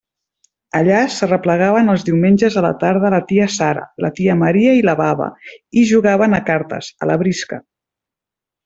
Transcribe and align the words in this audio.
Allà 0.77 1.01
s'arreplegaven 1.15 1.91
els 1.95 2.05
diumenges 2.07 2.57
a 2.61 2.63
la 2.67 2.73
tarda 2.85 3.13
la 3.17 3.21
tia 3.33 3.47
Sara, 3.59 3.85
la 4.07 4.13
tia 4.21 4.39
Maria 4.41 4.75
i 4.81 4.85
la 4.89 4.99
baba, 5.05 5.29
i 5.83 5.85
jugaven 5.95 6.39
a 6.41 6.45
cartes, 6.53 6.95
a 7.07 7.13
la 7.13 7.21
brisca. 7.25 7.65